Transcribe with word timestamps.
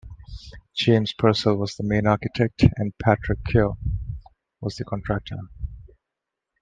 James 0.75 1.13
Purcell 1.13 1.57
was 1.57 1.75
the 1.75 1.83
main 1.83 2.07
architect 2.07 2.63
and 2.77 2.91
Patrick 2.97 3.37
Keough 3.43 3.77
was 4.59 4.75
the 4.77 4.83
contractor. 4.83 5.37